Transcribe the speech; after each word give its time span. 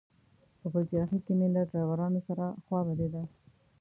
په 0.59 0.67
پلچرخي 0.73 1.19
کې 1.25 1.33
مې 1.39 1.47
له 1.55 1.61
ډریورانو 1.69 2.19
سره 2.27 2.45
خوا 2.63 2.79
بدېده. 2.87 3.23